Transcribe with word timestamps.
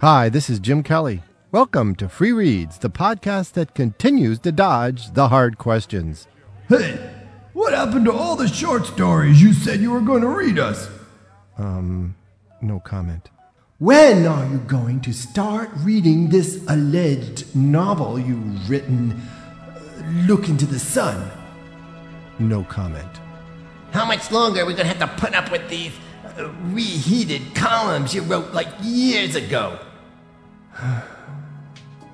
Hi, 0.00 0.28
this 0.28 0.50
is 0.50 0.58
Jim 0.60 0.82
Kelly. 0.82 1.22
Welcome 1.50 1.94
to 1.96 2.08
Free 2.10 2.30
Reads, 2.32 2.76
the 2.78 2.90
podcast 2.90 3.52
that 3.52 3.74
continues 3.74 4.38
to 4.40 4.52
dodge 4.52 5.12
the 5.12 5.28
hard 5.28 5.56
questions. 5.56 6.26
Hey, 6.68 6.98
what 7.54 7.72
happened 7.72 8.04
to 8.04 8.12
all 8.12 8.36
the 8.36 8.46
short 8.46 8.84
stories 8.84 9.40
you 9.40 9.54
said 9.54 9.80
you 9.80 9.90
were 9.90 10.02
going 10.02 10.20
to 10.20 10.28
read 10.28 10.58
us? 10.58 10.90
Um, 11.56 12.14
no 12.60 12.78
comment. 12.78 13.30
When 13.78 14.26
are 14.26 14.46
you 14.46 14.58
going 14.58 15.00
to 15.00 15.14
start 15.14 15.70
reading 15.76 16.28
this 16.28 16.62
alleged 16.68 17.56
novel 17.56 18.18
you've 18.18 18.68
written, 18.68 19.12
uh, 19.12 19.80
Look 20.26 20.50
into 20.50 20.66
the 20.66 20.78
Sun? 20.78 21.30
No 22.38 22.64
comment. 22.64 23.08
How 23.92 24.04
much 24.04 24.30
longer 24.30 24.60
are 24.60 24.66
we 24.66 24.74
going 24.74 24.88
to 24.88 24.94
have 24.94 25.10
to 25.10 25.20
put 25.22 25.34
up 25.34 25.50
with 25.50 25.66
these 25.70 25.92
uh, 26.38 26.50
reheated 26.64 27.54
columns 27.54 28.14
you 28.14 28.20
wrote 28.20 28.52
like 28.52 28.68
years 28.82 29.36
ago? 29.36 29.78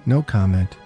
No 0.05 0.21
comment. 0.21 0.77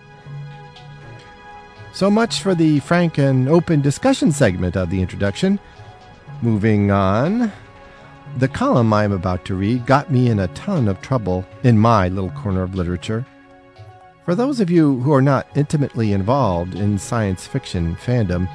So 1.95 2.11
much 2.11 2.43
for 2.43 2.55
the 2.55 2.81
frank 2.81 3.17
and 3.17 3.49
open 3.49 3.81
discussion 3.81 4.31
segment 4.31 4.77
of 4.77 4.91
the 4.91 5.01
introduction. 5.01 5.59
Moving 6.43 6.91
on. 6.91 7.51
The 8.37 8.49
column 8.49 8.93
I 8.93 9.05
am 9.05 9.13
about 9.13 9.47
to 9.47 9.55
read 9.55 9.87
got 9.87 10.13
me 10.13 10.29
in 10.29 10.41
a 10.41 10.49
ton 10.49 10.89
of 10.89 11.01
trouble 11.01 11.47
in 11.63 11.79
my 11.79 12.09
little 12.09 12.31
corner 12.33 12.63
of 12.63 12.75
literature. 12.75 13.25
For 14.27 14.35
those 14.35 14.61
of 14.61 14.71
you 14.71 15.01
who 15.01 15.15
are 15.15 15.23
not 15.23 15.49
intimately 15.55 16.13
involved 16.13 16.75
in 16.75 16.99
science 16.99 17.47
fiction 17.47 17.97
fandom, 17.97 18.47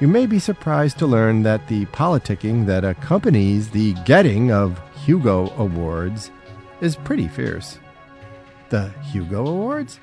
you 0.00 0.08
may 0.08 0.26
be 0.26 0.40
surprised 0.40 0.98
to 0.98 1.06
learn 1.06 1.44
that 1.44 1.68
the 1.68 1.86
politicking 1.86 2.66
that 2.66 2.84
accompanies 2.84 3.70
the 3.70 3.92
getting 4.04 4.50
of 4.50 4.80
Hugo 5.04 5.52
Awards 5.56 6.32
is 6.80 6.96
pretty 6.96 7.28
fierce. 7.28 7.78
The 8.68 8.88
Hugo 9.12 9.46
Awards? 9.46 10.00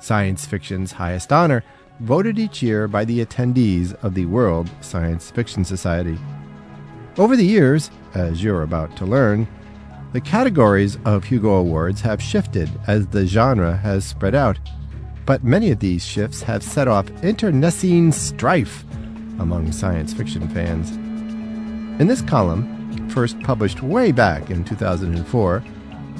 Science 0.00 0.44
fiction's 0.44 0.92
highest 0.92 1.32
honor, 1.32 1.62
voted 2.00 2.38
each 2.38 2.62
year 2.62 2.88
by 2.88 3.04
the 3.04 3.24
attendees 3.24 3.94
of 4.04 4.14
the 4.14 4.26
World 4.26 4.70
Science 4.80 5.30
Fiction 5.30 5.64
Society. 5.64 6.18
Over 7.16 7.36
the 7.36 7.46
years, 7.46 7.90
as 8.14 8.42
you're 8.42 8.62
about 8.62 8.96
to 8.96 9.06
learn, 9.06 9.46
the 10.12 10.20
categories 10.20 10.98
of 11.04 11.24
Hugo 11.24 11.54
Awards 11.54 12.00
have 12.00 12.22
shifted 12.22 12.68
as 12.86 13.06
the 13.06 13.26
genre 13.26 13.76
has 13.76 14.04
spread 14.04 14.34
out, 14.34 14.58
but 15.24 15.44
many 15.44 15.70
of 15.70 15.78
these 15.78 16.04
shifts 16.04 16.42
have 16.42 16.62
set 16.62 16.88
off 16.88 17.10
internecine 17.22 18.12
strife 18.12 18.84
among 19.38 19.72
science 19.72 20.12
fiction 20.12 20.48
fans. 20.48 20.90
In 22.00 22.06
this 22.06 22.22
column, 22.22 23.08
first 23.10 23.40
published 23.40 23.82
way 23.82 24.12
back 24.12 24.50
in 24.50 24.64
2004, 24.64 25.64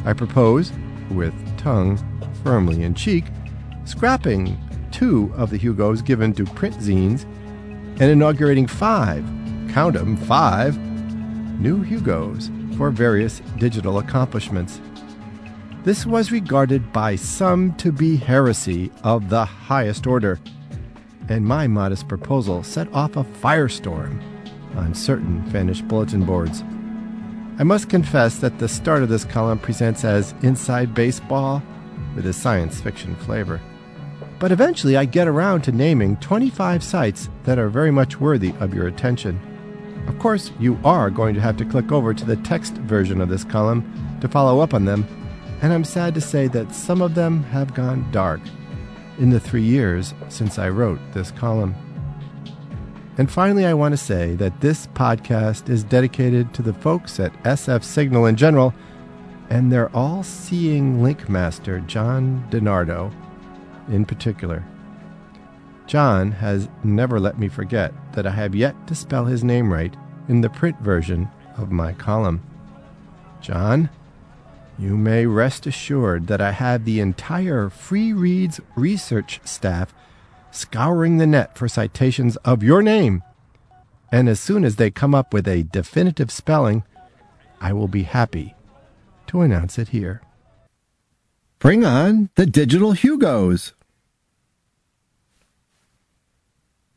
I 0.05 0.13
propose, 0.13 0.73
with 1.11 1.35
tongue 1.67 1.99
firmly 2.45 2.85
in 2.85 2.95
cheek, 2.95 3.25
scrapping 3.87 4.57
two 4.93 5.33
of 5.37 5.51
the 5.51 5.57
Hugos 5.57 6.01
given 6.01 6.33
to 6.35 6.45
print 6.45 6.77
zines 6.77 7.25
and 7.99 8.03
inaugurating 8.03 8.69
five, 8.69 9.25
count 9.71 9.97
'em, 9.97 10.17
five, 10.17 10.79
new 11.59 11.83
Hugos 11.83 12.53
for 12.77 12.91
various 12.91 13.43
digital 13.59 13.99
accomplishments. 13.99 14.81
This 15.83 16.07
was 16.07 16.31
regarded 16.31 16.93
by 16.93 17.17
some 17.17 17.75
to 17.79 17.91
be 17.91 18.15
heresy 18.15 18.93
of 19.03 19.29
the 19.29 19.45
highest 19.45 20.07
order, 20.07 20.39
and 21.29 21.45
my 21.45 21.67
modest 21.67 22.07
proposal 22.07 22.63
set 22.63 22.87
off 22.95 23.17
a 23.17 23.25
firestorm 23.25 24.21
on 24.77 24.95
certain 24.95 25.43
fannish 25.51 25.83
bulletin 25.83 26.25
boards. 26.25 26.63
I 27.59 27.63
must 27.63 27.89
confess 27.89 28.39
that 28.41 28.59
the 28.59 28.69
start 28.69 29.03
of 29.03 29.09
this 29.09 29.25
column 29.25 29.59
presents 29.59 30.05
as 30.05 30.35
inside 30.43 30.95
baseball 30.95 31.63
with 32.15 32.27
a 32.27 32.33
science 32.35 32.83
fiction 32.83 33.17
flavor. 33.17 33.63
But 34.39 34.53
eventually 34.53 34.99
I 34.99 35.07
get 35.07 35.27
around 35.27 35.63
to 35.63 35.73
naming 35.73 36.19
25 36.19 36.85
sites 36.85 37.31
that 37.45 37.59
are 37.59 37.71
very 37.71 37.91
much 37.91 38.21
worthy 38.21 38.53
of 38.61 38.75
your 38.75 38.87
attention. 38.89 39.41
Of 40.07 40.19
course, 40.19 40.53
you 40.61 40.79
are 40.85 41.09
going 41.09 41.35
to 41.35 41.41
have 41.41 41.57
to 41.57 41.65
click 41.65 41.93
over 41.93 42.13
to 42.13 42.25
the 42.27 42.37
text 42.37 42.75
version 42.75 43.23
of 43.23 43.31
this 43.31 43.45
column 43.45 43.91
to 44.21 44.29
follow 44.29 44.61
up 44.61 44.75
on 44.75 44.85
them, 44.85 45.07
and 45.63 45.73
I'm 45.73 45.85
sad 45.85 46.15
to 46.17 46.21
say 46.21 46.49
that 46.49 46.75
some 46.75 47.01
of 47.01 47.15
them 47.15 47.43
have 47.45 47.73
gone 47.73 48.07
dark 48.13 48.43
in 49.19 49.31
the 49.31 49.41
three 49.41 49.63
years 49.63 50.13
since 50.29 50.59
I 50.59 50.69
wrote 50.69 51.01
this 51.15 51.31
column. 51.31 51.75
And 53.19 53.31
finally, 53.31 53.65
I 53.65 53.73
want 53.73 53.93
to 53.93 53.97
say 53.97 54.35
that 54.35 54.61
this 54.61 54.89
podcast 54.89 55.71
is 55.71 55.85
dedicated 55.85 56.53
to 56.55 56.63
the 56.63 56.75
folks 56.75 57.19
at 57.19 57.33
SF 57.45 57.83
Signal 57.83 58.27
in 58.27 58.37
general 58.37 58.75
and 59.49 59.73
their 59.73 59.95
all 59.97 60.23
seeing 60.23 61.03
link 61.03 61.29
master, 61.29 61.81
John 61.81 62.47
DeNardo, 62.51 63.13
in 63.89 64.05
particular. 64.05 64.65
John 65.87 66.33
has 66.33 66.69
never 66.83 67.21
let 67.21 67.39
me 67.39 67.49
forget 67.49 67.95
that 68.13 68.27
I 68.27 68.33
have 68.33 68.55
yet 68.55 68.87
to 68.89 68.95
spell 68.95 69.25
his 69.25 69.45
name 69.45 69.73
right 69.73 69.95
in 70.29 70.41
the 70.41 70.51
print 70.51 70.79
version 70.81 71.31
of 71.57 71.71
my 71.71 71.93
column. 71.93 72.43
John, 73.41 73.89
you 74.79 74.97
may 74.97 75.25
rest 75.25 75.67
assured 75.67 76.27
that 76.27 76.41
I 76.41 76.51
have 76.51 76.85
the 76.85 77.01
entire 77.01 77.71
Free 77.71 78.13
Reads 78.13 78.61
research 78.75 79.41
staff 79.45 79.95
scouring 80.57 81.19
the 81.19 81.27
net 81.27 81.57
for 81.57 81.69
citations 81.69 82.37
of 82.37 82.63
your 82.63 82.83
name. 82.83 83.23
And 84.11 84.29
as 84.29 84.41
soon 84.41 84.65
as 84.65 84.77
they 84.77 84.91
come 84.91 85.15
up 85.15 85.33
with 85.33 85.47
a 85.47 85.65
definitive 85.65 86.31
spelling, 86.31 86.85
I 87.61 87.73
will 87.73 87.89
be 87.89 88.05
happy 88.05 88.55
to 89.29 89.41
announce 89.41 89.79
it 89.79 89.89
here. 89.89 90.23
Bring 91.59 91.85
on 91.85 92.31
the 92.35 92.47
digital 92.47 92.93
Hugos. 92.93 93.73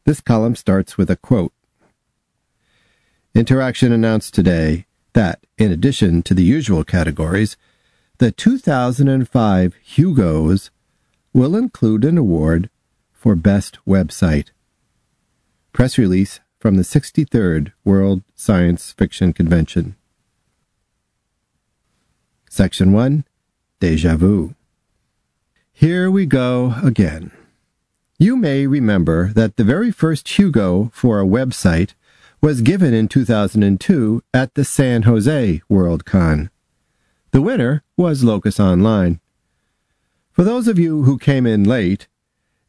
This 0.05 0.21
column 0.21 0.55
starts 0.55 0.97
with 0.97 1.09
a 1.09 1.15
quote. 1.15 1.53
Interaction 3.35 3.91
announced 3.91 4.33
today 4.33 4.85
that, 5.13 5.45
in 5.57 5.71
addition 5.71 6.23
to 6.23 6.33
the 6.33 6.43
usual 6.43 6.83
categories, 6.83 7.57
the 8.17 8.31
2005 8.31 9.75
Hugos 9.81 10.71
will 11.33 11.55
include 11.55 12.03
an 12.03 12.17
award 12.17 12.69
for 13.19 13.35
Best 13.35 13.79
Website. 13.85 14.51
Press 15.73 15.97
release 15.97 16.39
from 16.57 16.77
the 16.77 16.83
63rd 16.83 17.73
World 17.83 18.23
Science 18.33 18.93
Fiction 18.93 19.33
Convention. 19.33 19.97
Section 22.49 22.93
1 22.93 23.25
Deja 23.81 24.15
Vu. 24.15 24.55
Here 25.73 26.09
we 26.09 26.25
go 26.25 26.75
again. 26.81 27.31
You 28.17 28.37
may 28.37 28.67
remember 28.67 29.33
that 29.33 29.57
the 29.57 29.65
very 29.65 29.91
first 29.91 30.27
Hugo 30.39 30.89
for 30.93 31.19
a 31.19 31.25
website 31.25 31.95
was 32.41 32.61
given 32.61 32.93
in 32.93 33.09
2002 33.09 34.23
at 34.33 34.55
the 34.55 34.63
San 34.63 35.01
Jose 35.03 35.61
Worldcon. 35.69 36.49
The 37.31 37.41
winner 37.41 37.83
was 37.97 38.23
Locus 38.23 38.61
Online. 38.61 39.19
For 40.31 40.45
those 40.45 40.69
of 40.69 40.79
you 40.79 41.03
who 41.03 41.17
came 41.17 41.45
in 41.45 41.65
late, 41.65 42.07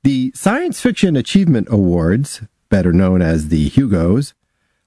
the 0.02 0.32
Science 0.34 0.80
Fiction 0.80 1.14
Achievement 1.14 1.68
Awards, 1.70 2.42
better 2.70 2.92
known 2.92 3.20
as 3.20 3.48
the 3.48 3.68
Hugos, 3.68 4.32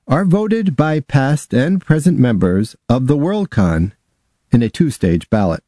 are 0.07 0.25
voted 0.25 0.75
by 0.75 0.99
past 1.01 1.53
and 1.53 1.79
present 1.79 2.17
members 2.17 2.75
of 2.89 3.05
the 3.05 3.15
Worldcon 3.15 3.91
in 4.51 4.63
a 4.63 4.69
two 4.69 4.89
stage 4.89 5.29
ballot. 5.29 5.63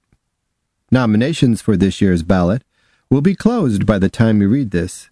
Nominations 0.91 1.61
for 1.61 1.77
this 1.77 2.01
year's 2.01 2.23
ballot 2.23 2.63
will 3.11 3.21
be 3.21 3.35
closed 3.35 3.85
by 3.85 3.99
the 3.99 4.09
time 4.09 4.41
you 4.41 4.49
read 4.49 4.71
this, 4.71 5.09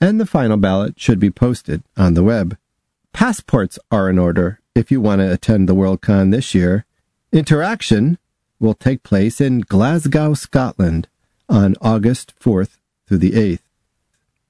and 0.00 0.18
the 0.18 0.26
final 0.26 0.56
ballot 0.56 0.98
should 0.98 1.20
be 1.20 1.30
posted 1.30 1.84
on 1.96 2.14
the 2.14 2.24
web. 2.24 2.56
Passports 3.12 3.78
are 3.92 4.10
in 4.10 4.18
order 4.18 4.60
if 4.74 4.90
you 4.90 5.00
want 5.00 5.20
to 5.20 5.32
attend 5.32 5.68
the 5.68 5.76
Worldcon 5.76 6.32
this 6.32 6.54
year. 6.54 6.84
Interaction 7.32 8.18
will 8.58 8.74
take 8.74 9.04
place 9.04 9.40
in 9.40 9.60
Glasgow, 9.60 10.34
Scotland 10.34 11.06
on 11.48 11.76
August 11.80 12.34
4th 12.40 12.79
through 13.10 13.18
the 13.18 13.32
8th. 13.32 13.58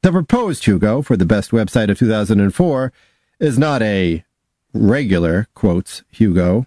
The 0.03 0.13
proposed 0.13 0.67
Hugo 0.67 1.01
for 1.01 1.17
the 1.17 1.25
best 1.25 1.51
website 1.51 1.91
of 1.91 1.99
2004 1.99 2.93
is 3.39 3.59
not 3.59 3.81
a 3.81 4.23
regular, 4.75 5.49
quotes, 5.55 6.03
Hugo. 6.11 6.67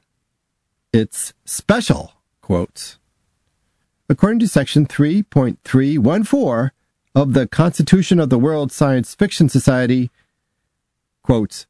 It's 0.92 1.34
special, 1.46 2.14
quotes. 2.42 2.98
According 4.10 4.40
to 4.40 4.48
Section 4.48 4.88
3.314 4.88 6.72
of 7.14 7.34
the 7.34 7.48
Constitution 7.48 8.20
of 8.20 8.32
the 8.32 8.40
World 8.40 8.72
Science 8.72 9.14
Fiction 9.14 9.48
Society, 9.48 10.10
quotes, 11.22 11.68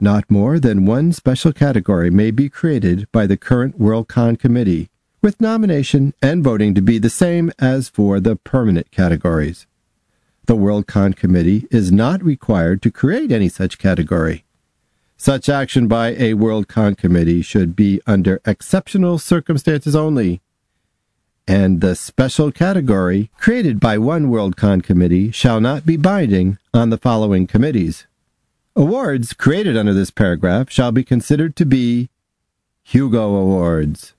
not 0.00 0.30
more 0.30 0.58
than 0.58 0.86
one 0.86 1.12
special 1.12 1.52
category 1.52 2.10
may 2.10 2.30
be 2.30 2.48
created 2.48 3.06
by 3.12 3.26
the 3.26 3.36
current 3.36 3.78
Worldcon 3.78 4.38
committee, 4.38 4.88
with 5.22 5.40
nomination 5.40 6.14
and 6.22 6.42
voting 6.42 6.74
to 6.74 6.80
be 6.80 6.98
the 6.98 7.10
same 7.10 7.52
as 7.58 7.88
for 7.88 8.20
the 8.20 8.36
permanent 8.36 8.90
categories. 8.90 9.66
The 10.46 10.56
Worldcon 10.56 11.14
Committee 11.14 11.66
is 11.70 11.92
not 11.92 12.24
required 12.24 12.82
to 12.82 12.90
create 12.90 13.30
any 13.30 13.48
such 13.48 13.78
category. 13.78 14.44
Such 15.16 15.48
action 15.48 15.86
by 15.86 16.08
a 16.14 16.34
Worldcon 16.34 16.96
Committee 16.96 17.42
should 17.42 17.76
be 17.76 18.00
under 18.06 18.40
exceptional 18.46 19.18
circumstances 19.18 19.94
only. 19.94 20.40
and 21.46 21.80
the 21.80 21.96
special 21.96 22.52
category 22.52 23.28
created 23.38 23.80
by 23.80 23.98
one 23.98 24.26
Worldcon 24.30 24.82
committee 24.84 25.32
shall 25.32 25.60
not 25.60 25.84
be 25.84 25.96
binding 25.96 26.58
on 26.72 26.90
the 26.90 26.98
following 26.98 27.46
committees. 27.46 28.06
Awards 28.76 29.32
created 29.32 29.76
under 29.76 29.92
this 29.92 30.12
paragraph 30.12 30.70
shall 30.70 30.92
be 30.92 31.02
considered 31.02 31.56
to 31.56 31.66
be 31.66 32.08
Hugo 32.84 33.34
Awards. 33.34 34.14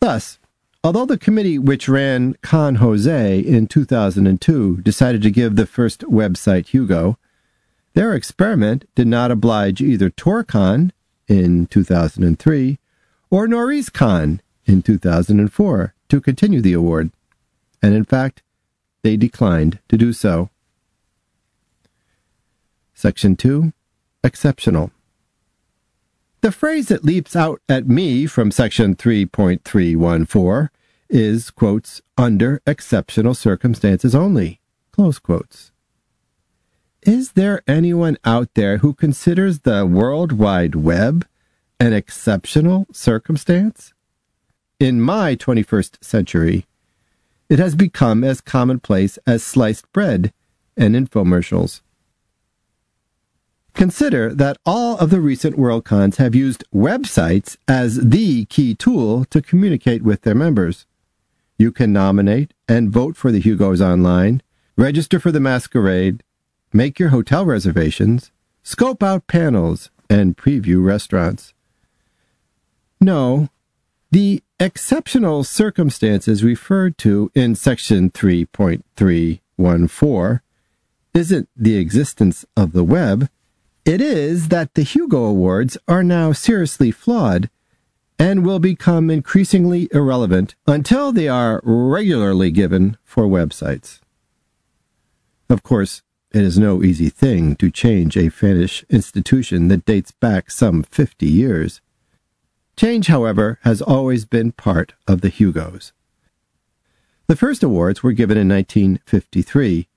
Thus, 0.00 0.38
although 0.82 1.06
the 1.06 1.18
committee 1.18 1.58
which 1.58 1.88
ran 1.88 2.34
Con 2.42 2.76
Jose 2.76 3.38
in 3.38 3.66
2002 3.66 4.78
decided 4.78 5.22
to 5.22 5.30
give 5.30 5.56
the 5.56 5.66
first 5.66 6.00
website 6.00 6.68
Hugo, 6.68 7.18
their 7.94 8.14
experiment 8.14 8.86
did 8.94 9.06
not 9.06 9.30
oblige 9.30 9.80
either 9.80 10.10
TorCon 10.10 10.90
in 11.28 11.66
2003 11.66 12.78
or 13.30 13.46
Noreascon 13.46 14.40
in 14.66 14.82
2004 14.82 15.94
to 16.08 16.20
continue 16.20 16.60
the 16.60 16.72
award, 16.72 17.10
and 17.82 17.94
in 17.94 18.04
fact, 18.04 18.42
they 19.02 19.16
declined 19.16 19.78
to 19.88 19.96
do 19.96 20.12
so. 20.12 20.50
Section 22.94 23.36
2 23.36 23.72
Exceptional. 24.22 24.90
The 26.44 26.52
phrase 26.52 26.88
that 26.88 27.06
leaps 27.06 27.34
out 27.34 27.62
at 27.70 27.88
me 27.88 28.26
from 28.26 28.50
section 28.50 28.96
3.314 28.96 30.68
is, 31.08 31.50
quotes, 31.50 32.02
under 32.18 32.60
exceptional 32.66 33.32
circumstances 33.32 34.14
only, 34.14 34.60
close 34.92 35.18
quotes. 35.18 35.72
Is 37.00 37.32
there 37.32 37.62
anyone 37.66 38.18
out 38.26 38.50
there 38.52 38.76
who 38.76 38.92
considers 38.92 39.60
the 39.60 39.86
World 39.86 40.32
Wide 40.32 40.74
Web 40.74 41.26
an 41.80 41.94
exceptional 41.94 42.88
circumstance? 42.92 43.94
In 44.78 45.00
my 45.00 45.36
21st 45.36 46.04
century, 46.04 46.66
it 47.48 47.58
has 47.58 47.74
become 47.74 48.22
as 48.22 48.42
commonplace 48.42 49.18
as 49.26 49.42
sliced 49.42 49.90
bread 49.94 50.30
and 50.76 50.94
infomercials. 50.94 51.80
Consider 53.74 54.34
that 54.34 54.56
all 54.64 54.96
of 54.98 55.10
the 55.10 55.20
recent 55.20 55.56
Worldcons 55.56 56.16
have 56.16 56.34
used 56.34 56.64
websites 56.72 57.58
as 57.66 58.08
the 58.08 58.44
key 58.46 58.74
tool 58.74 59.24
to 59.26 59.42
communicate 59.42 60.02
with 60.02 60.22
their 60.22 60.34
members. 60.34 60.86
You 61.58 61.70
can 61.72 61.92
nominate 61.92 62.54
and 62.68 62.90
vote 62.90 63.16
for 63.16 63.32
the 63.32 63.40
Hugos 63.40 63.80
online, 63.80 64.42
register 64.76 65.18
for 65.18 65.32
the 65.32 65.40
masquerade, 65.40 66.22
make 66.72 67.00
your 67.00 67.10
hotel 67.10 67.44
reservations, 67.44 68.30
scope 68.62 69.02
out 69.02 69.26
panels, 69.26 69.90
and 70.08 70.36
preview 70.36 70.84
restaurants. 70.84 71.52
No, 73.00 73.48
the 74.10 74.42
exceptional 74.60 75.42
circumstances 75.42 76.44
referred 76.44 76.96
to 76.98 77.32
in 77.34 77.56
section 77.56 78.10
3.314 78.10 80.40
isn't 81.12 81.48
the 81.56 81.76
existence 81.76 82.44
of 82.56 82.70
the 82.72 82.84
web. 82.84 83.28
It 83.84 84.00
is 84.00 84.48
that 84.48 84.74
the 84.74 84.82
Hugo 84.82 85.24
Awards 85.24 85.76
are 85.86 86.02
now 86.02 86.32
seriously 86.32 86.90
flawed 86.90 87.50
and 88.18 88.44
will 88.44 88.58
become 88.58 89.10
increasingly 89.10 89.88
irrelevant 89.92 90.54
until 90.66 91.12
they 91.12 91.28
are 91.28 91.60
regularly 91.64 92.50
given 92.50 92.96
for 93.04 93.24
websites. 93.24 94.00
Of 95.50 95.62
course, 95.62 96.02
it 96.32 96.42
is 96.42 96.58
no 96.58 96.82
easy 96.82 97.10
thing 97.10 97.56
to 97.56 97.70
change 97.70 98.16
a 98.16 98.30
fannish 98.30 98.84
institution 98.88 99.68
that 99.68 99.84
dates 99.84 100.12
back 100.12 100.50
some 100.50 100.82
50 100.82 101.26
years. 101.26 101.82
Change, 102.76 103.08
however, 103.08 103.58
has 103.64 103.82
always 103.82 104.24
been 104.24 104.52
part 104.52 104.94
of 105.06 105.20
the 105.20 105.28
Hugos. 105.28 105.92
The 107.26 107.36
first 107.36 107.62
awards 107.62 108.02
were 108.02 108.12
given 108.12 108.38
in 108.38 108.48
1953. 108.48 109.88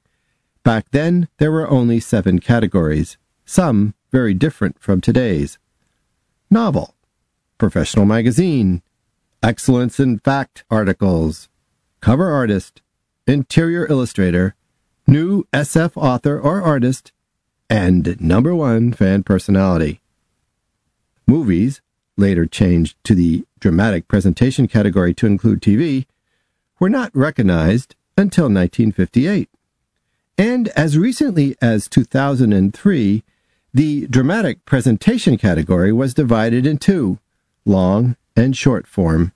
Back 0.64 0.92
then, 0.92 1.30
there 1.38 1.52
were 1.52 1.70
only 1.70 2.00
seven 2.02 2.40
categories, 2.40 3.18
some 3.48 3.96
very 4.12 4.34
different 4.34 4.80
from 4.80 5.02
today's. 5.02 5.58
Novel, 6.52 6.94
Professional 7.58 8.06
Magazine, 8.06 8.84
Excellence 9.42 10.00
in 10.00 10.20
Fact 10.20 10.64
articles, 10.70 11.50
Cover 12.02 12.30
Artist, 12.30 12.82
Interior 13.26 13.88
Illustrator, 13.90 14.54
new 15.08 15.46
SF 15.54 15.94
author 15.96 16.40
or 16.40 16.62
artist, 16.62 17.12
and 17.70 18.20
number 18.22 18.54
one 18.54 18.94
fan 18.94 19.24
personality. 19.24 20.02
Movies, 21.26 21.82
later 22.18 22.46
changed 22.46 22.98
to 23.04 23.16
the 23.16 23.46
dramatic 23.60 24.08
presentation 24.08 24.68
category 24.68 25.14
to 25.14 25.26
include 25.26 25.62
TV, 25.62 26.06
were 26.80 26.90
not 26.90 27.16
recognized 27.16 27.96
until 28.18 28.46
1958. 28.46 29.50
And 30.38 30.68
as 30.70 30.98
recently 30.98 31.56
as 31.62 31.88
2003, 31.88 33.24
the 33.74 34.08
dramatic 34.08 34.66
presentation 34.66 35.38
category 35.38 35.92
was 35.92 36.14
divided 36.14 36.66
in 36.66 36.78
two, 36.78 37.20
long 37.66 38.16
and 38.36 38.56
short 38.56 38.88
form, 38.88 39.34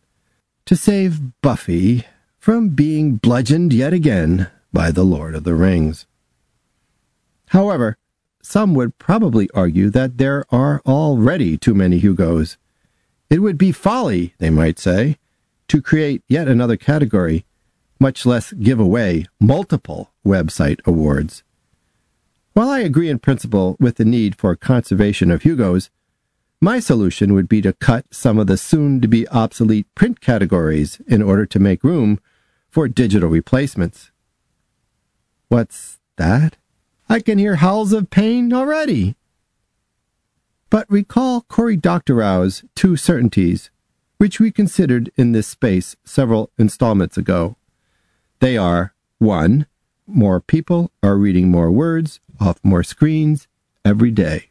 to 0.65 0.75
save 0.75 1.41
Buffy 1.41 2.05
from 2.39 2.69
being 2.69 3.15
bludgeoned 3.17 3.73
yet 3.73 3.93
again 3.93 4.47
by 4.73 4.91
the 4.91 5.03
Lord 5.03 5.35
of 5.35 5.43
the 5.43 5.55
Rings. 5.55 6.05
However, 7.47 7.97
some 8.41 8.73
would 8.73 8.97
probably 8.97 9.49
argue 9.53 9.89
that 9.89 10.17
there 10.17 10.45
are 10.49 10.81
already 10.85 11.57
too 11.57 11.73
many 11.73 11.99
Hugos. 11.99 12.57
It 13.29 13.39
would 13.39 13.57
be 13.57 13.71
folly, 13.71 14.33
they 14.39 14.49
might 14.49 14.79
say, 14.79 15.17
to 15.67 15.81
create 15.81 16.23
yet 16.27 16.47
another 16.47 16.77
category, 16.77 17.45
much 17.99 18.25
less 18.25 18.51
give 18.53 18.79
away 18.79 19.25
multiple 19.39 20.11
website 20.25 20.79
awards. 20.85 21.43
While 22.53 22.69
I 22.69 22.79
agree 22.79 23.09
in 23.09 23.19
principle 23.19 23.77
with 23.79 23.95
the 23.95 24.05
need 24.05 24.35
for 24.35 24.55
conservation 24.57 25.31
of 25.31 25.43
Hugos, 25.43 25.89
my 26.59 26.79
solution 26.79 27.33
would 27.33 27.47
be 27.47 27.61
to 27.61 27.73
cut 27.73 28.05
some 28.11 28.37
of 28.37 28.47
the 28.47 28.57
soon 28.57 28.99
to 29.01 29.07
be 29.07 29.27
obsolete 29.29 29.87
print 29.95 30.19
categories 30.19 30.99
in 31.07 31.21
order 31.21 31.45
to 31.45 31.59
make 31.59 31.83
room 31.83 32.19
for 32.69 32.87
digital 32.87 33.29
replacements. 33.29 34.11
What's 35.47 35.99
that? 36.17 36.57
I 37.07 37.19
can 37.21 37.37
hear 37.37 37.55
howls 37.55 37.93
of 37.93 38.09
pain 38.09 38.53
already. 38.53 39.15
But 40.69 40.89
recall 40.89 41.41
Cory 41.41 41.77
Doctorow's 41.77 42.63
two 42.75 42.95
certainties, 42.95 43.71
which 44.17 44.39
we 44.39 44.51
considered 44.51 45.09
in 45.15 45.31
this 45.31 45.47
space 45.47 45.95
several 46.03 46.51
installments 46.57 47.17
ago. 47.17 47.55
They 48.39 48.57
are 48.57 48.93
1. 49.19 49.65
More 50.05 50.41
people 50.41 50.91
are 51.01 51.17
reading 51.17 51.49
more 51.49 51.71
words 51.71 52.19
off 52.41 52.59
more 52.63 52.83
screens 52.83 53.47
every 53.85 54.11
day. 54.11 54.49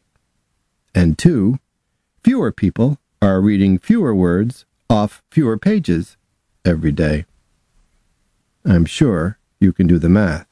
And 0.95 1.17
2. 1.17 1.59
Fewer 2.23 2.51
people 2.51 2.97
are 3.21 3.41
reading 3.41 3.77
fewer 3.77 4.15
words 4.15 4.65
off 4.89 5.21
fewer 5.29 5.57
pages 5.57 6.17
every 6.65 6.91
day. 6.91 7.25
I'm 8.65 8.85
sure 8.85 9.37
you 9.59 9.73
can 9.73 9.87
do 9.87 9.97
the 9.99 10.09
math. 10.09 10.47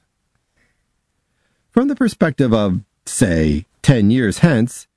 From 1.71 1.87
the 1.87 1.95
perspective 1.95 2.53
of, 2.53 2.81
say, 3.05 3.65
ten 3.81 4.11
years 4.11 4.39
hence, 4.39 4.87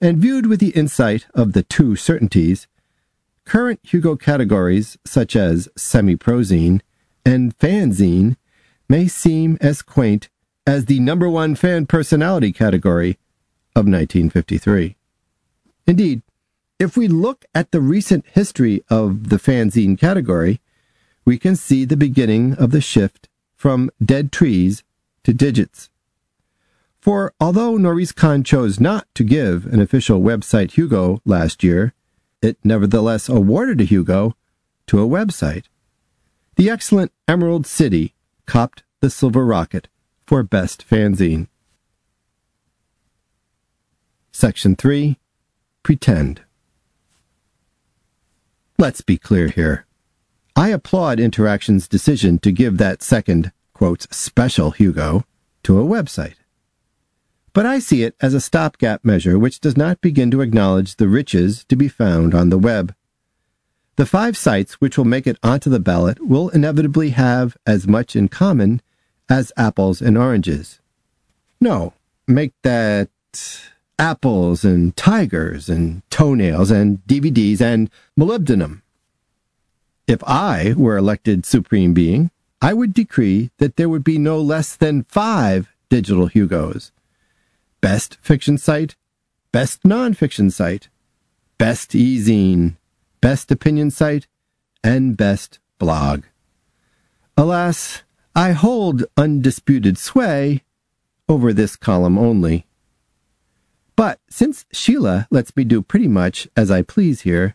and 0.00 0.18
viewed 0.18 0.46
with 0.46 0.60
the 0.60 0.70
insight 0.70 1.26
of 1.34 1.52
the 1.52 1.62
two 1.62 1.96
certainties, 1.96 2.66
current 3.44 3.80
Hugo 3.82 4.16
categories 4.16 4.96
such 5.04 5.36
as 5.36 5.68
semi-prozine 5.76 6.80
and 7.24 7.56
fanzine 7.58 8.36
may 8.88 9.06
seem 9.08 9.58
as 9.60 9.82
quaint 9.82 10.28
as 10.66 10.86
the 10.86 11.00
number 11.00 11.28
one 11.28 11.54
fan 11.54 11.86
personality 11.86 12.52
category 12.52 13.18
of 13.76 13.86
1953. 13.86 14.96
Indeed, 15.86 16.22
if 16.78 16.96
we 16.96 17.08
look 17.08 17.44
at 17.54 17.70
the 17.70 17.80
recent 17.80 18.24
history 18.26 18.82
of 18.88 19.28
the 19.28 19.36
fanzine 19.36 19.98
category, 19.98 20.60
we 21.24 21.38
can 21.38 21.56
see 21.56 21.84
the 21.84 21.96
beginning 21.96 22.54
of 22.54 22.70
the 22.70 22.80
shift 22.80 23.28
from 23.54 23.90
dead 24.04 24.32
trees 24.32 24.82
to 25.22 25.32
digits. 25.32 25.90
For 27.00 27.34
although 27.40 27.76
Noreascon 27.76 28.44
chose 28.44 28.80
not 28.80 29.06
to 29.14 29.24
give 29.24 29.66
an 29.66 29.80
official 29.80 30.20
website 30.20 30.72
Hugo 30.72 31.20
last 31.24 31.62
year, 31.62 31.92
it 32.40 32.58
nevertheless 32.64 33.28
awarded 33.28 33.80
a 33.80 33.84
Hugo 33.84 34.36
to 34.86 35.00
a 35.00 35.08
website. 35.08 35.64
The 36.56 36.70
excellent 36.70 37.12
Emerald 37.28 37.66
City 37.66 38.14
copped 38.46 38.84
the 39.00 39.10
Silver 39.10 39.44
Rocket 39.44 39.88
for 40.26 40.42
Best 40.42 40.88
Fanzine. 40.88 41.48
Section 44.32 44.76
3 44.76 45.18
Pretend. 45.82 46.42
Let's 48.78 49.00
be 49.00 49.18
clear 49.18 49.48
here. 49.48 49.86
I 50.56 50.68
applaud 50.68 51.20
Interaction's 51.20 51.88
decision 51.88 52.38
to 52.40 52.52
give 52.52 52.78
that 52.78 53.02
second, 53.02 53.52
quote, 53.72 54.06
special 54.12 54.70
Hugo 54.72 55.24
to 55.62 55.78
a 55.78 55.84
website 55.84 56.34
but 57.54 57.64
I 57.64 57.78
see 57.78 58.02
it 58.02 58.16
as 58.20 58.34
a 58.34 58.40
stopgap 58.40 59.04
measure 59.04 59.38
which 59.38 59.60
does 59.60 59.76
not 59.76 60.00
begin 60.00 60.30
to 60.32 60.42
acknowledge 60.42 60.96
the 60.96 61.08
riches 61.08 61.64
to 61.66 61.76
be 61.76 61.88
found 61.88 62.34
on 62.34 62.50
the 62.50 62.58
web. 62.58 62.94
The 63.94 64.06
five 64.06 64.36
sites 64.36 64.74
which 64.80 64.98
will 64.98 65.04
make 65.04 65.26
it 65.26 65.38
onto 65.40 65.70
the 65.70 65.78
ballot 65.78 66.20
will 66.20 66.48
inevitably 66.48 67.10
have 67.10 67.56
as 67.64 67.86
much 67.86 68.16
in 68.16 68.26
common 68.26 68.82
as 69.28 69.52
apples 69.56 70.00
and 70.00 70.16
oranges. 70.18 70.80
No, 71.60 71.94
make 72.26 72.52
that 72.62 73.08
apples 73.98 74.64
and 74.64 74.96
tigers 74.96 75.68
and 75.68 76.02
toenails 76.10 76.70
and 76.70 76.98
DVDs 77.06 77.60
and 77.60 77.90
molybdenum. 78.18 78.82
If 80.06 80.22
I 80.24 80.74
were 80.76 80.96
elected 80.96 81.46
supreme 81.46 81.94
being, 81.94 82.30
I 82.60 82.74
would 82.74 82.92
decree 82.92 83.50
that 83.58 83.76
there 83.76 83.88
would 83.88 84.04
be 84.04 84.18
no 84.18 84.40
less 84.40 84.76
than 84.76 85.04
five 85.04 85.74
digital 85.88 86.26
Hugos. 86.26 86.92
Best 87.80 88.18
fiction 88.20 88.58
site, 88.58 88.96
best 89.52 89.82
nonfiction 89.82 90.50
site, 90.50 90.88
best 91.58 91.94
e-zine, 91.94 92.76
best 93.20 93.50
opinion 93.50 93.90
site, 93.90 94.26
and 94.82 95.16
best 95.16 95.58
blog. 95.78 96.24
Alas, 97.36 98.02
I 98.34 98.50
hold 98.52 99.04
undisputed 99.16 99.96
sway 99.96 100.64
over 101.28 101.52
this 101.52 101.76
column 101.76 102.18
only. 102.18 102.66
But 103.96 104.18
since 104.28 104.66
Sheila 104.72 105.28
lets 105.30 105.56
me 105.56 105.62
do 105.62 105.82
pretty 105.82 106.08
much 106.08 106.48
as 106.56 106.68
I 106.68 106.82
please 106.82 107.20
here, 107.20 107.54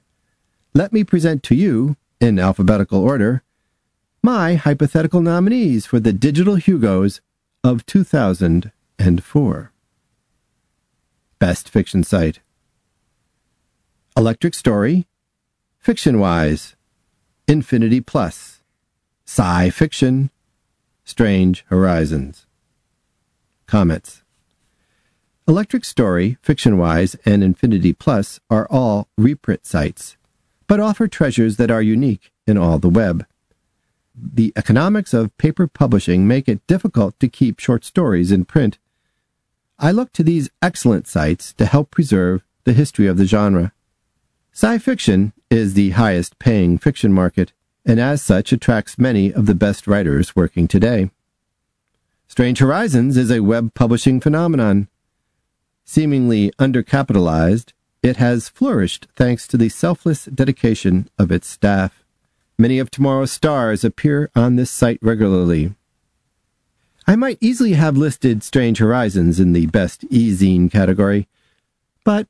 let 0.74 0.93
me 0.93 1.03
present 1.03 1.43
to 1.43 1.55
you, 1.55 1.98
in 2.21 2.39
alphabetical 2.39 3.01
order, 3.01 3.43
my 4.24 4.55
hypothetical 4.55 5.21
nominees 5.21 5.86
for 5.86 6.00
the 6.00 6.13
Digital 6.13 6.55
Hugos 6.55 7.19
of 7.63 7.86
2004. 7.86 9.71
Best 11.39 11.69
Fiction 11.69 12.03
Site 12.03 12.39
Electric 14.15 14.53
Story, 14.53 15.07
Fiction 15.77 16.19
Wise, 16.19 16.75
Infinity 17.48 18.01
Plus, 18.01 18.62
Sci 19.25 19.69
Fiction, 19.71 20.29
Strange 21.09 21.65
Horizons. 21.69 22.45
Comments 23.65 24.21
Electric 25.47 25.83
Story, 25.83 26.37
FictionWise, 26.45 27.17
and 27.25 27.43
Infinity 27.43 27.93
Plus 27.93 28.39
are 28.51 28.67
all 28.69 29.07
reprint 29.17 29.65
sites, 29.65 30.17
but 30.67 30.79
offer 30.79 31.07
treasures 31.07 31.57
that 31.57 31.71
are 31.71 31.81
unique 31.81 32.31
in 32.45 32.59
all 32.59 32.77
the 32.77 32.89
web. 32.89 33.25
The 34.13 34.53
economics 34.55 35.11
of 35.11 35.35
paper 35.39 35.65
publishing 35.65 36.27
make 36.27 36.47
it 36.47 36.65
difficult 36.67 37.19
to 37.21 37.27
keep 37.27 37.59
short 37.59 37.83
stories 37.83 38.31
in 38.31 38.45
print. 38.45 38.77
I 39.79 39.89
look 39.89 40.13
to 40.13 40.23
these 40.23 40.51
excellent 40.61 41.07
sites 41.07 41.53
to 41.53 41.65
help 41.65 41.89
preserve 41.89 42.43
the 42.65 42.73
history 42.73 43.07
of 43.07 43.17
the 43.17 43.25
genre. 43.25 43.73
Sci 44.53 44.77
fiction 44.77 45.33
is 45.49 45.73
the 45.73 45.89
highest 45.89 46.37
paying 46.37 46.77
fiction 46.77 47.11
market, 47.11 47.51
and 47.89 48.00
as 48.00 48.22
such 48.22 48.53
attracts 48.53 49.00
many 49.00 49.34
of 49.34 49.48
the 49.48 49.55
best 49.55 49.88
writers 49.88 50.36
working 50.36 50.67
today. 50.67 51.10
Strange 52.27 52.60
Horizons 52.60 53.17
is 53.17 53.31
a 53.31 53.39
web 53.39 53.74
publishing 53.74 54.22
phenomenon. 54.22 54.88
Seemingly 55.86 56.51
undercapitalized, 56.60 57.74
it 58.03 58.17
has 58.17 58.48
flourished 58.48 59.08
thanks 59.15 59.48
to 59.48 59.58
the 59.58 59.69
selfless 59.69 60.25
dedication 60.25 61.10
of 61.17 61.31
its 61.31 61.48
staff. 61.48 62.05
Many 62.60 62.77
of 62.77 62.91
tomorrow's 62.91 63.31
stars 63.31 63.84
appear 63.84 64.29
on 64.36 64.55
this 64.55 64.69
site 64.69 65.00
regularly. 65.01 65.74
I 67.08 67.15
might 67.15 67.39
easily 67.41 67.74
have 67.74 67.98
listed 67.98 68.43
Strange 68.43 68.77
Horizons 68.77 69.39
in 69.39 69.53
the 69.53 69.65
best 69.65 70.05
e-zine 70.12 70.72
category, 70.72 71.27
but 72.03 72.27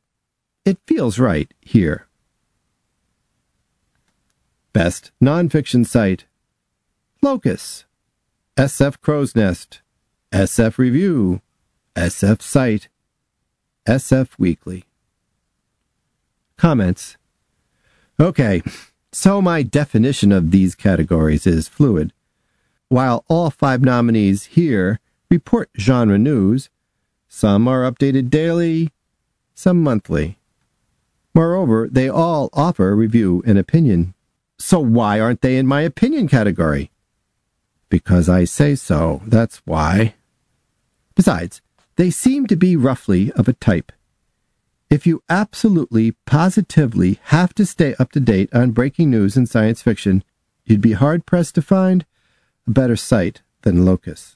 it 0.64 0.78
feels 0.88 1.20
right 1.20 1.54
here. 1.60 2.08
Best 4.72 5.12
nonfiction 5.22 5.86
site 5.86 6.26
Locus, 7.22 7.86
SF 8.56 9.02
Crow's 9.02 9.36
Nest, 9.36 9.82
SF 10.32 10.78
Review, 10.78 11.42
SF 11.96 12.42
Site, 12.42 12.88
SF 13.88 14.30
Weekly. 14.38 14.86
Comments. 16.56 17.18
Okay, 18.20 18.62
so 19.12 19.42
my 19.42 19.64
definition 19.64 20.32
of 20.32 20.52
these 20.52 20.76
categories 20.76 21.48
is 21.48 21.68
fluid. 21.68 22.14
While 22.90 23.26
all 23.28 23.50
five 23.50 23.82
nominees 23.82 24.46
here 24.46 25.00
report 25.30 25.70
genre 25.78 26.20
news, 26.20 26.70
some 27.28 27.68
are 27.68 27.90
updated 27.90 28.30
daily, 28.30 28.92
some 29.54 29.82
monthly. 29.82 30.38
Moreover, 31.34 31.88
they 31.92 32.08
all 32.08 32.50
offer 32.54 32.96
review 32.96 33.44
and 33.46 33.58
opinion. 33.58 34.14
So 34.60 34.80
why 34.80 35.20
aren't 35.20 35.42
they 35.42 35.58
in 35.58 35.66
my 35.66 35.82
opinion 35.82 36.28
category? 36.28 36.92
Because 37.90 38.30
I 38.30 38.44
say 38.44 38.76
so, 38.76 39.22
that's 39.26 39.62
why. 39.66 40.16
Besides, 41.16 41.62
they 41.96 42.12
seem 42.12 42.46
to 42.48 42.56
be 42.56 42.76
roughly 42.76 43.32
of 43.32 43.48
a 43.48 43.54
type. 43.54 43.92
If 44.90 45.08
you 45.08 45.24
absolutely, 45.30 46.12
positively 46.26 47.20
have 47.26 47.54
to 47.56 47.66
stay 47.66 47.96
up 48.00 48.12
to 48.14 48.20
date 48.20 48.50
on 48.54 48.72
breaking 48.72 49.10
news 49.10 49.38
in 49.38 49.46
science 49.46 49.82
fiction, 49.82 50.24
you'd 50.66 50.82
be 50.82 50.94
hard 50.94 51.26
pressed 51.26 51.56
to 51.56 51.62
find 51.62 52.06
a 52.68 52.72
better 52.72 52.96
site 52.96 53.42
than 53.62 53.86
Locus. 53.86 54.36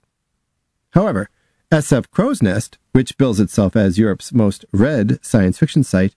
However, 0.91 1.29
SF 1.71 2.11
Crow's 2.11 2.41
Nest, 2.41 2.77
which 2.91 3.17
bills 3.17 3.39
itself 3.39 3.75
as 3.75 3.97
Europe's 3.97 4.31
most 4.31 4.63
read 4.71 5.23
science 5.25 5.57
fiction 5.57 5.83
site, 5.83 6.15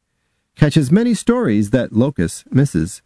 catches 0.55 0.93
many 0.93 1.15
stories 1.15 1.71
that 1.71 1.93
Locus 1.93 2.45
misses. 2.51 3.03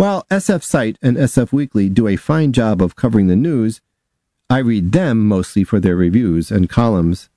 While 0.00 0.24
SF 0.30 0.62
Site 0.62 0.96
and 1.02 1.18
SF 1.18 1.52
Weekly 1.52 1.90
do 1.90 2.08
a 2.08 2.16
fine 2.16 2.54
job 2.54 2.80
of 2.80 2.96
covering 2.96 3.26
the 3.26 3.36
news, 3.36 3.82
I 4.48 4.60
read 4.60 4.92
them 4.92 5.28
mostly 5.28 5.62
for 5.62 5.78
their 5.78 5.94
reviews 5.94 6.50
and 6.50 6.70
columns. 6.70 7.28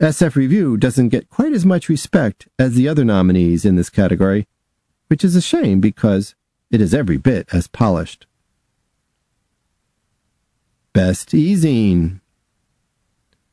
SF 0.00 0.34
Review 0.34 0.76
doesn't 0.76 1.10
get 1.10 1.30
quite 1.30 1.52
as 1.52 1.64
much 1.64 1.88
respect 1.88 2.48
as 2.58 2.74
the 2.74 2.88
other 2.88 3.04
nominees 3.04 3.64
in 3.64 3.76
this 3.76 3.88
category, 3.88 4.48
which 5.06 5.22
is 5.22 5.36
a 5.36 5.40
shame 5.40 5.80
because 5.80 6.34
it 6.72 6.80
is 6.80 6.92
every 6.92 7.18
bit 7.18 7.46
as 7.52 7.68
polished. 7.68 8.26
Best 10.92 11.32
E-Zine. 11.32 12.20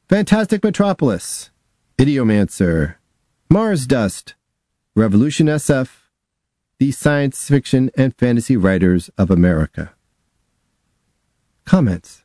Fantastic 0.10 0.64
Metropolis. 0.64 1.52
Ideomancer. 2.00 2.96
Mars 3.48 3.86
Dust. 3.86 4.34
Revolution 4.96 5.46
SF 5.46 6.03
The 6.80 6.92
Science 6.92 7.48
Fiction 7.48 7.90
and 7.96 8.16
Fantasy 8.16 8.58
Writers 8.58 9.10
of 9.18 9.32
America 9.32 9.94
Comments 11.66 12.24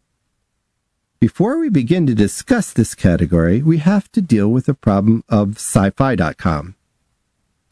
before 1.21 1.59
we 1.59 1.69
begin 1.69 2.07
to 2.07 2.15
discuss 2.15 2.73
this 2.73 2.95
category, 2.95 3.61
we 3.61 3.79
have 3.79 4.09
to 4.13 4.23
deal 4.23 4.47
with 4.47 4.67
the 4.67 4.75
problem 4.75 5.25
of 5.29 5.57
sci-fi.com. 5.57 6.77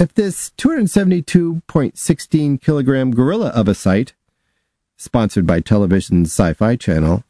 If 0.01 0.15
this 0.15 0.51
272.16 0.59 2.61
kilogram 2.61 3.13
gorilla 3.13 3.51
of 3.51 3.69
a 3.69 3.75
site, 3.75 4.15
sponsored 4.97 5.47
by 5.47 5.61
television's 5.61 6.33
sci-fi 6.33 6.75
channel, 6.75 7.23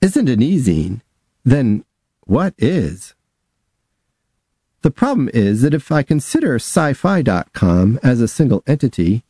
isn't 0.00 0.28
an 0.28 0.40
e-zine, 0.40 1.00
then 1.44 1.84
what 2.26 2.54
is? 2.58 3.16
The 4.86 4.92
problem 4.92 5.28
is 5.34 5.62
that 5.62 5.74
if 5.74 5.90
I 5.90 6.04
consider 6.04 6.54
sci-fi.com 6.54 7.98
as 8.04 8.20
a 8.20 8.28
single 8.28 8.62
entity, 8.68 9.24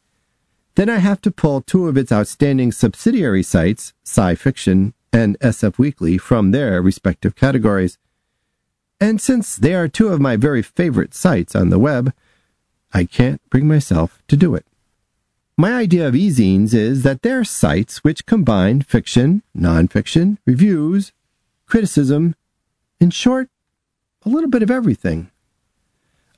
then 0.74 0.90
I 0.90 0.96
have 0.96 1.22
to 1.22 1.30
pull 1.30 1.62
two 1.62 1.88
of 1.88 1.96
its 1.96 2.12
outstanding 2.12 2.72
subsidiary 2.72 3.42
sites, 3.42 3.94
sci-fiction 4.04 4.92
and 5.14 5.38
SF 5.40 5.78
Weekly 5.78 6.18
from 6.18 6.50
their 6.50 6.82
respective 6.82 7.34
categories. 7.36 7.96
And 9.00 9.18
since 9.18 9.56
they 9.56 9.74
are 9.74 9.88
two 9.88 10.08
of 10.08 10.20
my 10.20 10.36
very 10.36 10.60
favorite 10.60 11.14
sites 11.14 11.56
on 11.56 11.70
the 11.70 11.78
web, 11.78 12.12
I 12.92 13.06
can't 13.06 13.40
bring 13.48 13.66
myself 13.66 14.22
to 14.28 14.36
do 14.36 14.54
it. 14.54 14.66
My 15.56 15.72
idea 15.72 16.06
of 16.06 16.14
e-zines 16.14 16.74
is 16.74 17.02
that 17.02 17.22
they're 17.22 17.44
sites 17.44 18.04
which 18.04 18.26
combine 18.26 18.82
fiction, 18.82 19.42
nonfiction, 19.56 20.36
reviews, 20.44 21.12
criticism, 21.64 22.34
in 23.00 23.08
short, 23.08 23.48
a 24.22 24.28
little 24.28 24.50
bit 24.50 24.62
of 24.62 24.70
everything. 24.70 25.30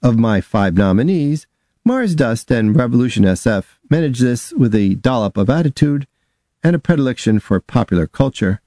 Of 0.00 0.16
my 0.16 0.40
five 0.40 0.76
nominees, 0.76 1.46
Mars 1.84 2.14
Dust 2.14 2.52
and 2.52 2.76
Revolution 2.76 3.24
SF 3.24 3.64
manage 3.90 4.20
this 4.20 4.52
with 4.52 4.74
a 4.74 4.94
dollop 4.94 5.36
of 5.36 5.50
attitude 5.50 6.06
and 6.62 6.76
a 6.76 6.78
predilection 6.78 7.40
for 7.40 7.58
popular 7.60 8.06
culture. 8.06 8.60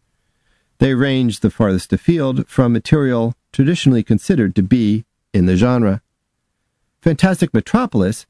They 0.80 0.94
range 0.94 1.40
the 1.40 1.50
farthest 1.50 1.94
afield 1.94 2.48
from 2.48 2.74
material 2.74 3.36
traditionally 3.54 4.04
considered 4.04 4.56
to 4.56 4.64
be 4.64 5.06
in 5.34 5.46
the 5.46 5.56
genre. 5.56 6.02
Fantastic 7.02 7.54
Metropolis 7.54 8.26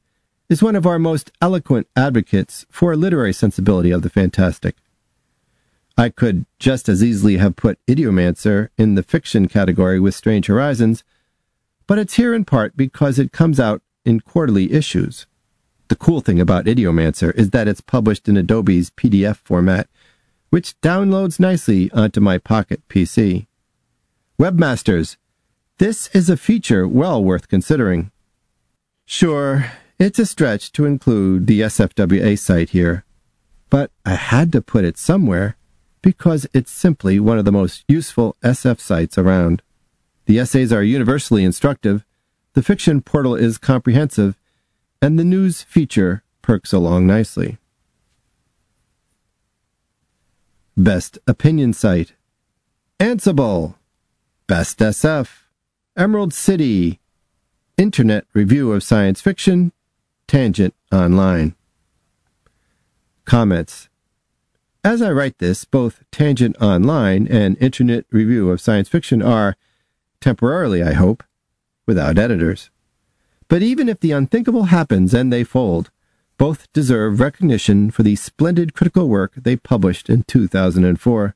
is 0.47 0.61
one 0.61 0.75
of 0.75 0.85
our 0.85 0.99
most 0.99 1.31
eloquent 1.41 1.87
advocates 1.95 2.65
for 2.69 2.91
a 2.91 2.97
literary 2.97 3.33
sensibility 3.33 3.89
of 3.89 4.03
the 4.03 4.09
fantastic. 4.09 4.75
I 5.97 6.09
could 6.09 6.45
just 6.59 6.87
as 6.87 7.03
easily 7.03 7.37
have 7.37 7.55
put 7.55 7.79
Ideomancer 7.87 8.69
in 8.77 8.95
the 8.95 9.03
fiction 9.03 9.47
category 9.47 9.99
with 9.99 10.13
Strange 10.13 10.47
Horizons, 10.47 11.03
but 11.87 11.97
it's 11.97 12.15
here 12.15 12.33
in 12.33 12.45
part 12.45 12.77
because 12.77 13.19
it 13.19 13.31
comes 13.31 13.59
out 13.59 13.81
in 14.05 14.19
quarterly 14.19 14.71
issues. 14.73 15.27
The 15.87 15.95
cool 15.95 16.21
thing 16.21 16.39
about 16.39 16.65
Ideomancer 16.65 17.35
is 17.35 17.49
that 17.49 17.67
it's 17.67 17.81
published 17.81 18.29
in 18.29 18.37
Adobe's 18.37 18.91
PDF 18.91 19.37
format, 19.37 19.89
which 20.49 20.79
downloads 20.81 21.39
nicely 21.39 21.91
onto 21.91 22.21
my 22.21 22.37
Pocket 22.37 22.81
PC. 22.87 23.47
Webmasters, 24.39 25.17
this 25.77 26.07
is 26.13 26.29
a 26.29 26.37
feature 26.37 26.87
well 26.87 27.23
worth 27.23 27.47
considering. 27.47 28.11
Sure, 29.05 29.71
it's 29.99 30.19
a 30.19 30.25
stretch 30.25 30.71
to 30.71 30.85
include 30.85 31.47
the 31.47 31.61
SFWA 31.61 32.39
site 32.39 32.69
here, 32.69 33.03
but 33.69 33.91
I 34.05 34.15
had 34.15 34.51
to 34.53 34.61
put 34.61 34.85
it 34.85 34.97
somewhere 34.97 35.57
because 36.01 36.47
it's 36.53 36.71
simply 36.71 37.19
one 37.19 37.37
of 37.37 37.45
the 37.45 37.51
most 37.51 37.83
useful 37.87 38.35
SF 38.43 38.79
sites 38.79 39.17
around. 39.17 39.61
The 40.31 40.39
essays 40.39 40.71
are 40.71 40.81
universally 40.81 41.43
instructive, 41.43 42.05
the 42.53 42.63
fiction 42.63 43.01
portal 43.01 43.35
is 43.35 43.57
comprehensive, 43.57 44.39
and 45.01 45.19
the 45.19 45.25
news 45.25 45.61
feature 45.61 46.23
perks 46.41 46.71
along 46.71 47.05
nicely. 47.05 47.57
Best 50.77 51.19
Opinion 51.27 51.73
Site 51.73 52.13
Ansible. 52.97 53.75
Best 54.47 54.79
SF 54.79 55.41
Emerald 55.97 56.33
City. 56.33 57.01
Internet 57.75 58.23
Review 58.33 58.71
of 58.71 58.83
Science 58.83 59.19
Fiction 59.19 59.73
Tangent 60.27 60.73
Online. 60.93 61.55
Comments. 63.25 63.89
As 64.81 65.01
I 65.01 65.11
write 65.11 65.39
this, 65.39 65.65
both 65.65 66.05
Tangent 66.09 66.55
Online 66.61 67.27
and 67.27 67.57
Internet 67.57 68.05
Review 68.11 68.49
of 68.49 68.61
Science 68.61 68.87
Fiction 68.87 69.21
are, 69.21 69.57
temporarily 70.21 70.81
I 70.81 70.93
hope, 70.93 71.23
without 71.85 72.17
editors. 72.17 72.69
But 73.47 73.61
even 73.61 73.89
if 73.89 73.99
the 73.99 74.13
unthinkable 74.13 74.63
happens 74.63 75.13
and 75.13 75.33
they 75.33 75.43
fold, 75.43 75.91
both 76.37 76.71
deserve 76.71 77.19
recognition 77.19 77.91
for 77.91 78.01
the 78.03 78.15
splendid 78.15 78.73
critical 78.73 79.09
work 79.09 79.33
they 79.35 79.55
published 79.55 80.09
in 80.09 80.23
2004. 80.23 81.35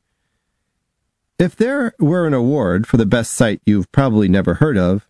If 1.38 1.56
there 1.56 1.94
were 2.00 2.26
an 2.26 2.34
award 2.34 2.88
for 2.88 2.98
the 2.98 3.06
best 3.06 3.34
site 3.34 3.62
you've 3.66 3.92
probably 3.92 4.30
never 4.30 4.56
heard 4.56 4.78
of, 4.78 5.08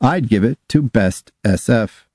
I'd 0.00 0.28
give 0.28 0.42
it 0.42 0.58
to 0.68 0.82
Best 0.82 1.30
SF. 1.44 2.06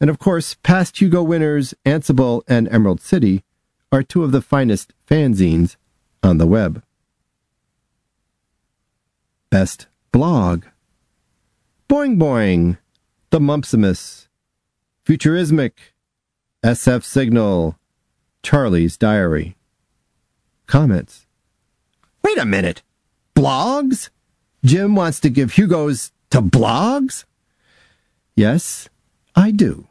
And 0.00 0.10
of 0.10 0.18
course, 0.18 0.56
past 0.62 1.00
Hugo 1.00 1.22
winners 1.22 1.74
Ansible 1.86 2.42
and 2.48 2.68
Emerald 2.72 3.00
City 3.00 3.44
are 3.92 4.02
two 4.02 4.24
of 4.24 4.32
the 4.32 4.42
finest 4.42 4.92
fanzines 5.08 5.76
on 6.22 6.38
the 6.38 6.46
web. 6.46 6.82
Best 9.50 9.86
Blog 10.18 10.64
Boing 11.88 12.18
Boing 12.18 12.78
the 13.30 13.38
Mumpsimus, 13.38 14.26
Futurismic, 15.06 15.74
SF 16.64 17.04
Signal, 17.04 17.78
Charlie's 18.42 18.96
Diary. 18.96 19.56
Comments. 20.66 21.24
Wait 22.24 22.36
a 22.36 22.44
minute. 22.44 22.82
Blogs? 23.36 24.10
Jim 24.64 24.96
wants 24.96 25.20
to 25.20 25.30
give 25.30 25.52
Hugo's 25.52 26.10
to 26.30 26.42
blogs? 26.42 27.24
Yes, 28.34 28.88
I 29.36 29.52
do. 29.52 29.86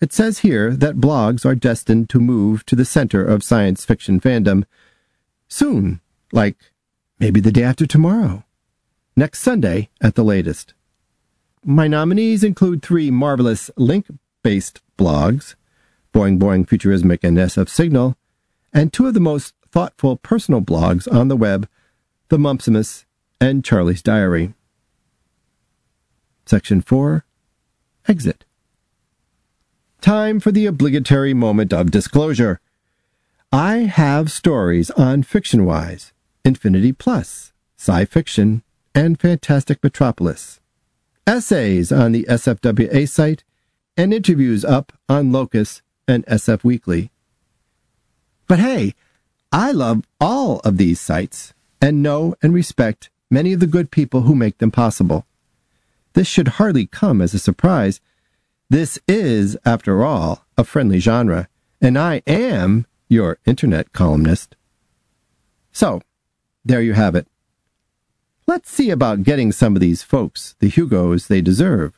It 0.00 0.12
says 0.12 0.38
here 0.46 0.76
that 0.76 0.98
blogs 0.98 1.44
are 1.44 1.56
destined 1.56 2.08
to 2.10 2.20
move 2.20 2.64
to 2.66 2.76
the 2.76 2.84
center 2.84 3.24
of 3.24 3.42
science 3.42 3.84
fiction 3.84 4.20
fandom 4.20 4.62
soon, 5.48 6.00
like 6.30 6.70
maybe 7.18 7.40
the 7.40 7.50
day 7.50 7.64
after 7.64 7.84
tomorrow, 7.84 8.44
next 9.20 9.40
Sunday 9.40 9.90
at 10.00 10.14
the 10.14 10.24
latest. 10.24 10.72
My 11.62 11.86
nominees 11.86 12.42
include 12.42 12.80
three 12.80 13.10
marvelous 13.10 13.70
link 13.76 14.06
based 14.42 14.80
blogs 14.96 15.56
Boing 16.14 16.38
Boing 16.38 16.66
Futurismic 16.66 17.22
and 17.22 17.36
SF 17.36 17.68
Signal, 17.68 18.16
and 18.72 18.90
two 18.90 19.06
of 19.06 19.12
the 19.12 19.20
most 19.20 19.54
thoughtful 19.70 20.16
personal 20.16 20.62
blogs 20.62 21.06
on 21.12 21.28
the 21.28 21.36
web 21.36 21.68
The 22.30 22.38
Mumpsimus 22.38 23.04
and 23.38 23.62
Charlie's 23.62 24.02
Diary. 24.02 24.54
Section 26.46 26.80
4 26.80 27.26
Exit. 28.08 28.46
Time 30.00 30.40
for 30.40 30.50
the 30.50 30.64
obligatory 30.64 31.34
moment 31.34 31.74
of 31.74 31.90
disclosure. 31.90 32.58
I 33.52 33.80
have 33.80 34.32
stories 34.32 34.90
on 34.92 35.24
FictionWise, 35.24 36.12
Infinity 36.42 36.92
Plus, 36.92 37.52
Sci 37.76 38.06
Fiction, 38.06 38.62
and 38.94 39.20
Fantastic 39.20 39.82
Metropolis 39.82 40.60
essays 41.30 41.92
on 41.92 42.12
the 42.12 42.24
SFWA 42.28 43.08
site, 43.08 43.44
and 43.96 44.12
interviews 44.12 44.64
up 44.64 44.92
on 45.08 45.32
Locus 45.32 45.82
and 46.08 46.26
SF 46.26 46.64
Weekly. 46.64 47.10
But 48.48 48.58
hey, 48.58 48.94
I 49.52 49.70
love 49.70 50.02
all 50.20 50.58
of 50.60 50.76
these 50.76 51.00
sites 51.00 51.54
and 51.80 52.02
know 52.02 52.34
and 52.42 52.52
respect 52.52 53.10
many 53.30 53.52
of 53.52 53.60
the 53.60 53.66
good 53.66 53.90
people 53.90 54.22
who 54.22 54.34
make 54.34 54.58
them 54.58 54.70
possible. 54.70 55.26
This 56.14 56.26
should 56.26 56.48
hardly 56.48 56.86
come 56.86 57.20
as 57.20 57.32
a 57.32 57.38
surprise. 57.38 58.00
This 58.68 58.98
is, 59.06 59.56
after 59.64 60.02
all, 60.02 60.44
a 60.58 60.64
friendly 60.64 60.98
genre, 60.98 61.48
and 61.80 61.96
I 61.96 62.22
am 62.26 62.86
your 63.08 63.38
internet 63.46 63.92
columnist. 63.92 64.56
So, 65.70 66.00
there 66.64 66.82
you 66.82 66.94
have 66.94 67.14
it. 67.14 67.28
Let's 68.50 68.72
see 68.72 68.90
about 68.90 69.22
getting 69.22 69.52
some 69.52 69.76
of 69.76 69.80
these 69.80 70.02
folks 70.02 70.56
the 70.58 70.68
Hugos 70.68 71.28
they 71.28 71.40
deserve. 71.40 71.92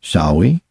Shall 0.00 0.36
we? 0.36 0.64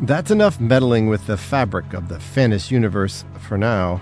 That's 0.00 0.30
enough 0.30 0.58
meddling 0.58 1.08
with 1.08 1.26
the 1.26 1.36
fabric 1.36 1.92
of 1.92 2.08
the 2.08 2.18
fannish 2.18 2.70
universe 2.70 3.26
for 3.38 3.58
now. 3.58 4.00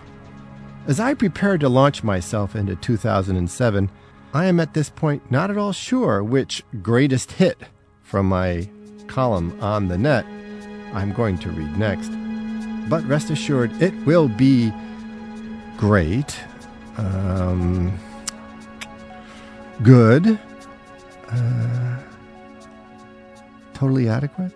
As 0.86 1.00
I 1.00 1.14
prepare 1.14 1.58
to 1.58 1.68
launch 1.68 2.04
myself 2.04 2.54
into 2.54 2.76
2007, 2.76 3.90
I 4.32 4.44
am 4.44 4.60
at 4.60 4.74
this 4.74 4.90
point 4.90 5.28
not 5.28 5.50
at 5.50 5.58
all 5.58 5.72
sure 5.72 6.22
which 6.22 6.62
greatest 6.82 7.32
hit 7.32 7.58
from 8.00 8.26
my 8.28 8.70
column 9.08 9.58
on 9.60 9.88
the 9.88 9.98
net 9.98 10.24
I'm 10.94 11.12
going 11.14 11.36
to 11.38 11.50
read 11.50 11.76
next. 11.76 12.12
But 12.88 13.04
rest 13.08 13.30
assured, 13.30 13.82
it 13.82 14.06
will 14.06 14.28
be 14.28 14.72
great. 15.76 16.38
Um, 16.96 17.98
good. 19.82 20.38
Uh, 21.28 21.98
totally 23.74 24.08
adequate. 24.08 24.52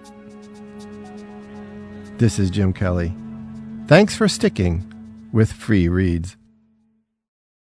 This 2.18 2.38
is 2.38 2.50
Jim 2.50 2.72
Kelly. 2.72 3.12
Thanks 3.86 4.16
for 4.16 4.28
sticking 4.28 4.84
with 5.32 5.52
free 5.52 5.88
reads. 5.88 6.36